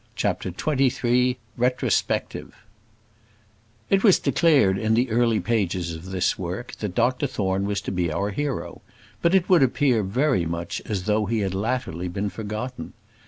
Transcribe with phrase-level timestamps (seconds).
[0.15, 2.55] CHAPTER XXIII Retrospective
[3.91, 7.91] It was declared in the early pages of this work that Dr Thorne was to
[7.91, 8.81] be our hero;
[9.21, 12.93] but it would appear very much as though he had latterly been forgotten.